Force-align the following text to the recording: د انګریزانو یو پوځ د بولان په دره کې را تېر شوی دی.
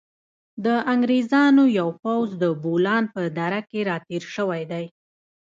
د 0.65 0.67
انګریزانو 0.93 1.63
یو 1.79 1.89
پوځ 2.03 2.27
د 2.43 2.45
بولان 2.63 3.03
په 3.13 3.21
دره 3.37 3.61
کې 3.69 3.79
را 3.89 3.97
تېر 4.07 4.23
شوی 4.35 4.61
دی. 4.71 4.85